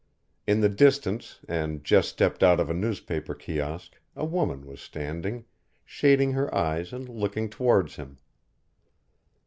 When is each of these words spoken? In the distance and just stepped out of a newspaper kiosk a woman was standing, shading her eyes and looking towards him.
In 0.47 0.61
the 0.61 0.67
distance 0.69 1.41
and 1.47 1.83
just 1.83 2.09
stepped 2.09 2.41
out 2.41 2.59
of 2.59 2.71
a 2.71 2.73
newspaper 2.73 3.35
kiosk 3.35 4.01
a 4.15 4.25
woman 4.25 4.65
was 4.65 4.81
standing, 4.81 5.45
shading 5.85 6.31
her 6.31 6.51
eyes 6.55 6.91
and 6.91 7.07
looking 7.07 7.51
towards 7.51 7.97
him. 7.97 8.17